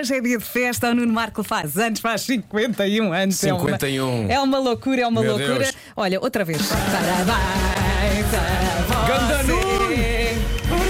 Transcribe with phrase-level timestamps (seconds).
[0.00, 3.36] Hoje é dia de festa, o Nuno Marco faz anos, faz 51 anos.
[3.36, 4.02] 51.
[4.02, 5.58] É uma, é uma loucura, é uma Meu loucura.
[5.58, 5.74] Deus.
[5.94, 6.56] Olha, outra vez.
[6.62, 8.40] Parabéns a
[8.86, 9.06] você.
[9.06, 9.90] Ganda Nuno!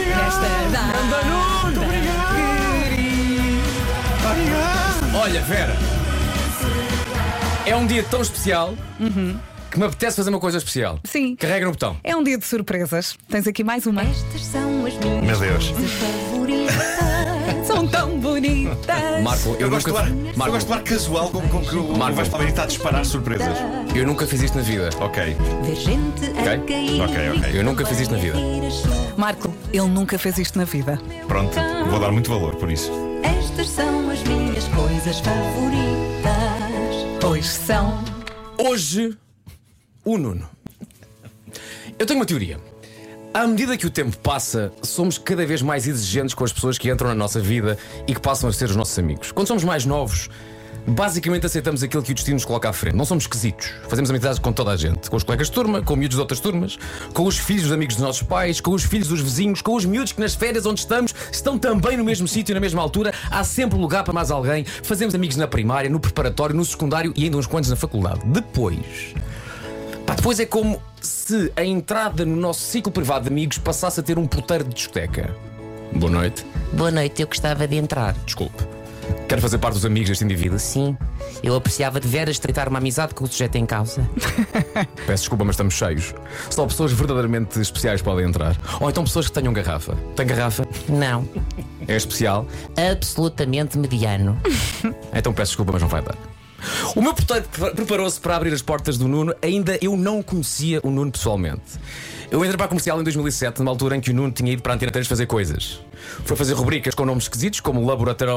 [0.07, 1.01] Nesta data
[2.85, 3.41] querida.
[5.19, 5.75] Olha, Vera,
[7.67, 8.77] é um dia tão especial
[9.73, 11.01] que me apetece fazer uma coisa especial.
[11.03, 11.35] Sim.
[11.35, 11.97] Carrega no botão.
[12.05, 13.17] É um dia de surpresas.
[13.29, 14.03] Tens aqui mais uma?
[14.03, 15.67] Estas são as minhas Meu Deus.
[15.69, 17.20] favoritas.
[19.23, 21.61] Marco, eu, Eu gosto, de nunca, levar, eu Marco, gosto de levar casual com, com
[21.61, 22.17] que o Marco.
[22.17, 23.57] Vasco Palmeiras está a disparar surpresas.
[23.95, 24.91] eu nunca fiz isto na vida.
[25.01, 25.37] Ok.
[25.63, 27.01] Ver gente a Ok.
[27.03, 27.59] Ok, ok.
[27.61, 28.39] Eu nunca fiz isto na vida.
[29.17, 30.99] Marco, ele nunca fez isto na vida.
[31.29, 31.55] Pronto.
[31.89, 32.91] Vou dar muito valor por isso.
[33.23, 37.21] Estas são as minhas coisas favoritas.
[37.21, 38.03] Pois são.
[38.59, 39.17] Hoje,
[40.05, 40.49] o Nuno.
[41.99, 42.59] Eu tenho uma teoria.
[43.33, 46.91] À medida que o tempo passa, somos cada vez mais exigentes com as pessoas que
[46.91, 49.31] entram na nossa vida e que passam a ser os nossos amigos.
[49.31, 50.29] Quando somos mais novos,
[50.85, 52.97] basicamente aceitamos aquilo que o destino nos coloca à frente.
[52.97, 53.73] Não somos esquisitos.
[53.89, 55.09] Fazemos amizades com toda a gente.
[55.09, 56.77] Com os colegas de turma, com miúdos de outras turmas,
[57.15, 59.85] com os filhos dos amigos dos nossos pais, com os filhos dos vizinhos, com os
[59.85, 63.15] miúdos que nas férias onde estamos estão também no mesmo sítio, na mesma altura.
[63.31, 64.65] Há sempre lugar para mais alguém.
[64.65, 68.23] Fazemos amigos na primária, no preparatório, no secundário e ainda uns quantos na faculdade.
[68.25, 69.15] Depois.
[70.05, 74.03] Pá, depois é como se a entrada no nosso ciclo privado de amigos passasse a
[74.03, 75.35] ter um puteiro de discoteca.
[75.95, 76.45] Boa noite.
[76.73, 78.15] Boa noite, eu gostava de entrar.
[78.25, 78.63] Desculpe.
[79.29, 80.59] Quero fazer parte dos amigos deste indivíduo.
[80.59, 80.97] Sim,
[81.43, 84.09] eu apreciava de veras tratar uma amizade com o sujeito em causa.
[85.07, 86.15] Peço desculpa, mas estamos cheios.
[86.49, 88.57] Só pessoas verdadeiramente especiais podem entrar.
[88.81, 89.97] Ou então pessoas que tenham garrafa.
[90.15, 90.67] Tem garrafa?
[90.89, 91.29] Não,
[91.89, 92.47] É especial?
[92.77, 94.39] absolutamente mediano.
[95.13, 96.15] Então peço desculpa, mas não vai dar.
[96.97, 100.81] O meu porteiro pre- preparou-se para abrir as portas do Nuno, ainda eu não conhecia
[100.83, 101.63] o Nuno pessoalmente.
[102.31, 104.63] Eu entrei para a comercial em 2007, numa altura em que o Nuno tinha ido
[104.63, 105.81] para a Antena 3 fazer coisas.
[106.25, 108.35] Foi fazer rubricas com nomes esquisitos, como Laboratório.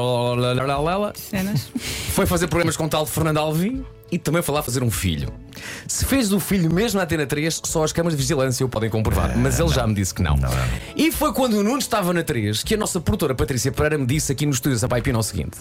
[1.14, 1.68] Cenas.
[2.12, 5.32] Foi fazer programas com o tal Fernando Alvim e também foi lá fazer um filho.
[5.86, 8.90] Se fez o filho mesmo na Antena 3, só as câmaras de vigilância o podem
[8.90, 9.36] comprovar.
[9.36, 10.36] Mas ele já me disse que não.
[10.96, 14.06] E foi quando o Nuno estava na 3 que a nossa produtora Patrícia Pereira me
[14.06, 15.58] disse aqui no estúdio Sapai Pino o seguinte: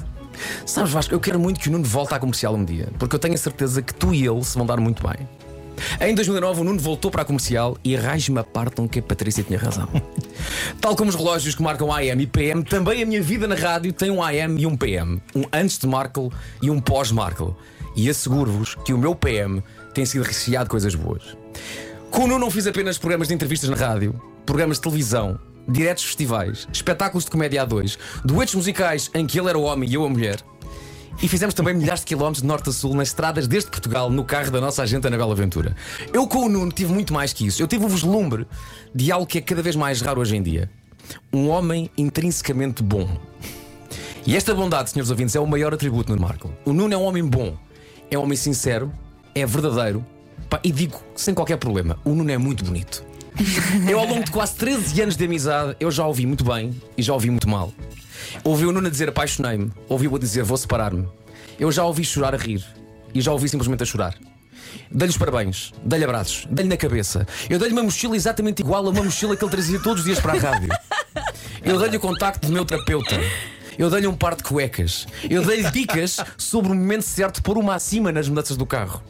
[0.66, 3.20] Sabes, Vasco, eu quero muito que o Nuno volte à comercial um dia, porque eu
[3.20, 5.28] tenho a certeza que tu e ele se vão dar muito bem.
[6.00, 9.44] Em 2009, o Nuno voltou para a comercial e arranje-me a partam que a Patrícia
[9.44, 9.88] tinha razão.
[10.80, 13.94] Tal como os relógios que marcam AM e PM, também a minha vida na rádio
[13.94, 15.22] tem um AM e um PM.
[15.36, 16.30] Um antes de Markle
[16.62, 17.56] e um pós-Markle.
[17.96, 21.38] E asseguro-vos que o meu PM tem sido recheado de coisas boas.
[22.10, 26.04] Com o Nuno não fiz apenas programas de entrevistas na rádio, programas de televisão, diretos
[26.04, 29.94] festivais, espetáculos de comédia a dois, duetos musicais em que ele era o homem e
[29.94, 30.38] eu a mulher.
[31.22, 34.26] E fizemos também milhares de quilómetros de norte a sul nas estradas desde Portugal, no
[34.26, 35.76] carro da nossa agente Anabela Aventura.
[36.12, 37.62] Eu com o Nuno tive muito mais que isso.
[37.62, 38.46] Eu tive o vislumbre
[38.94, 40.70] de algo que é cada vez mais raro hoje em dia.
[41.32, 43.08] Um homem intrinsecamente bom.
[44.26, 46.52] E esta bondade, senhores ouvintes, é o maior atributo no Marco.
[46.66, 47.58] O Nuno é um homem bom,
[48.10, 48.92] é um homem sincero,
[49.36, 50.06] é verdadeiro.
[50.64, 53.04] E digo sem qualquer problema, o Nuno é muito bonito.
[53.90, 57.02] Eu, ao longo de quase 13 anos de amizade, eu já ouvi muito bem e
[57.02, 57.74] já ouvi muito mal.
[58.44, 61.08] Ouvi o Nuno dizer apaixonei-me, ouvi-o dizer vou separar-me.
[61.60, 62.66] Eu já ouvi chorar a rir
[63.14, 64.16] e já ouvi simplesmente a chorar.
[64.92, 67.28] Dei-lhe os parabéns, dei-lhe abraços, dei-lhe na cabeça.
[67.50, 70.20] Eu dei-lhe uma mochila exatamente igual a uma mochila que ele trazia todos os dias
[70.20, 70.70] para a rádio.
[71.64, 73.20] Eu dei-lhe o contacto do meu terapeuta.
[73.78, 75.08] Eu dei-lhe um par de cuecas.
[75.30, 79.02] Eu dei-lhe dicas sobre o momento certo de pôr uma acima nas mudanças do carro.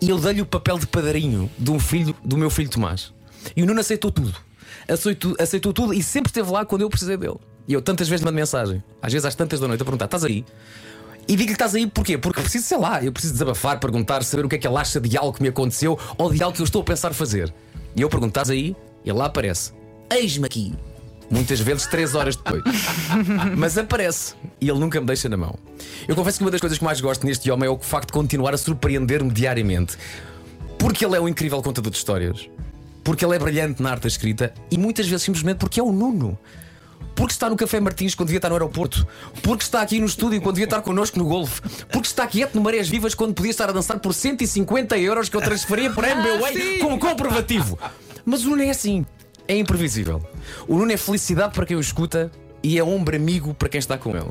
[0.00, 3.12] E eu dei-lhe o papel de padarinho de um filho, do meu filho Tomás.
[3.56, 4.34] E o Nuno aceitou tudo.
[4.86, 7.38] Aceitou, aceitou tudo e sempre esteve lá quando eu precisei dele.
[7.68, 10.24] E eu tantas vezes mando mensagem, às vezes às tantas da noite, a perguntar: estás
[10.24, 10.44] aí?
[11.28, 12.16] E digo-lhe que estás aí porquê?
[12.16, 14.98] Porque preciso, sei lá, eu preciso desabafar, perguntar, saber o que é que ele acha
[14.98, 17.52] de algo que me aconteceu ou de algo que eu estou a pensar fazer.
[17.94, 18.74] E eu pergunto: estás aí?
[19.04, 19.72] E ele lá aparece:
[20.10, 20.74] Eis-me aqui.
[21.30, 22.62] Muitas vezes três horas depois.
[23.54, 25.58] Mas aparece e ele nunca me deixa na mão.
[26.08, 28.12] Eu confesso que uma das coisas que mais gosto neste homem é o facto de
[28.14, 29.98] continuar a surpreender-me diariamente.
[30.78, 32.48] Porque ele é um incrível contador de histórias.
[33.04, 35.92] Porque ele é brilhante na arte da escrita e muitas vezes simplesmente porque é o
[35.92, 36.38] Nuno.
[37.18, 39.04] Porque está no Café Martins quando devia estar no aeroporto.
[39.42, 41.60] Porque está aqui no estúdio quando devia estar connosco no golfe.
[41.90, 45.36] Porque está quieto no Marés Vivas quando podia estar a dançar por 150 euros que
[45.36, 47.76] eu transferia por MBWay como comprovativo.
[48.24, 49.04] Mas o Nuno é assim.
[49.48, 50.24] É imprevisível.
[50.68, 52.30] O Nuno é felicidade para quem o escuta
[52.62, 54.30] e é ombro amigo para quem está com ele.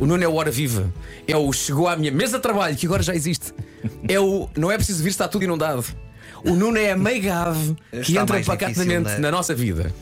[0.00, 0.92] O Nuno é o hora viva.
[1.28, 3.54] É o chegou à minha mesa de trabalho, que agora já existe.
[4.08, 5.84] É o não é preciso vir, está tudo inundado.
[6.44, 9.18] O Nuno é a meiga ave que Está entra pacatamente né?
[9.18, 9.94] na nossa vida.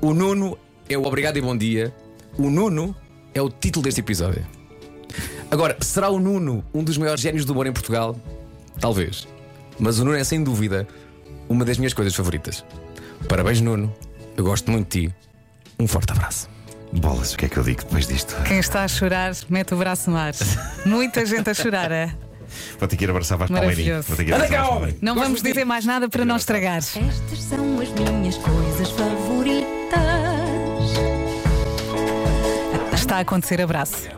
[0.00, 1.92] O Nuno é o obrigado e bom dia.
[2.38, 2.94] O Nuno
[3.34, 4.46] é o título deste episódio.
[5.50, 8.16] Agora, será o Nuno um dos maiores génios do humor em Portugal?
[8.80, 9.26] Talvez.
[9.78, 10.86] Mas o Nuno é sem dúvida
[11.48, 12.64] uma das minhas coisas favoritas.
[13.28, 13.92] Parabéns, Nuno.
[14.36, 15.14] Eu gosto muito de ti.
[15.78, 16.48] Um forte abraço.
[16.92, 18.34] Bolas, o que é que eu digo depois disto?
[18.44, 20.32] Quem está a chorar, mete o braço no ar.
[20.86, 22.14] Muita gente a chorar, é?
[22.78, 23.96] Vou ter que ir abraçar Vasco Palmeirinho.
[23.96, 24.96] Anda cá, homem!
[25.02, 26.78] Não Gosto vamos dizer mais nada para não estragar.
[26.78, 29.35] Estas são as minhas coisas favoritas.
[33.06, 34.08] Está a acontecer abraço.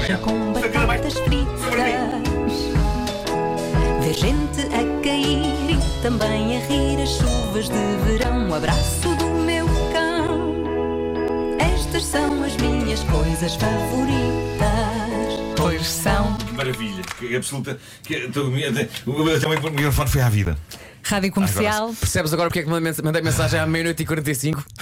[0.00, 1.52] Veja com batatas fritas.
[4.00, 8.50] Ver gente a cair e também a rir as chuvas de verão.
[8.50, 10.56] O abraço do meu cão.
[11.60, 15.38] Estas são as minhas coisas favoritas.
[15.56, 16.36] Pois são.
[16.56, 17.78] Maravilha, que absoluta.
[18.02, 18.50] Que, tô-
[19.36, 20.58] até o microfone foi à vida.
[21.04, 21.94] Rádio Comercial.
[21.94, 24.64] Percebes agora porque é que mandei mandei mensagem à meia-noite e 45?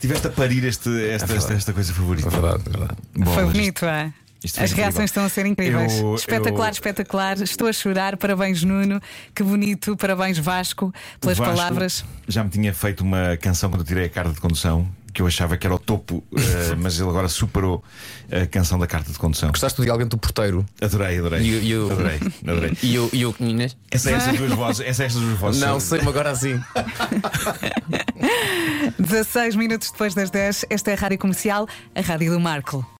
[0.00, 2.26] Tiveste a parir este, esta, esta, esta coisa favorita.
[2.28, 2.98] É verdade, é verdade.
[3.16, 4.12] Bom, Foi mas bonito, é?
[4.42, 4.76] As incrível.
[4.76, 5.98] reações estão a ser incríveis.
[6.00, 7.42] Eu- espetacular, eu- espetacular.
[7.42, 8.16] Estou a chorar.
[8.16, 8.98] Parabéns, Nuno.
[9.34, 9.94] Que bonito.
[9.98, 12.04] Parabéns, Vasco, pelas Vasco palavras.
[12.26, 15.26] Já me tinha feito uma canção quando eu tirei a carta de condução, que eu
[15.26, 17.84] achava que era o topo, eh, mas ele agora superou
[18.32, 19.50] a canção da carta de condução.
[19.50, 21.42] Gostaste do diálogo entre o porteiro Adorei, adorei.
[21.42, 22.72] E e o- Adorei, adorei.
[22.82, 23.76] e o, e o Inês?
[23.90, 24.86] Essa é estas duas vozes.
[24.86, 25.60] Essa é duas vozes.
[25.60, 26.58] Não, sei-me agora assim.
[29.10, 30.66] 16 minutos depois das 10.
[30.70, 32.86] Esta é a Rádio Comercial, a Rádio do Marco.